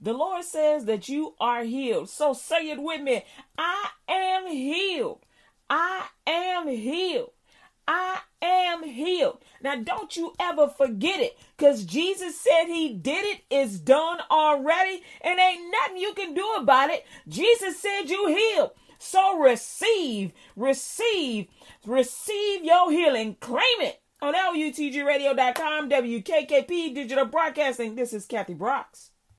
[0.00, 2.08] The Lord says that you are healed.
[2.08, 3.24] So say it with me.
[3.58, 5.20] I am healed.
[5.68, 7.32] I am healed.
[7.86, 9.42] I am healed.
[9.62, 13.42] Now, don't you ever forget it because Jesus said he did it.
[13.50, 17.04] It's done already and ain't nothing you can do about it.
[17.28, 18.70] Jesus said you healed.
[18.98, 21.48] So receive, receive,
[21.84, 23.36] receive your healing.
[23.40, 27.96] Claim it on LUTGRadio.com, WKKP Digital Broadcasting.
[27.96, 29.10] This is Kathy Brooks.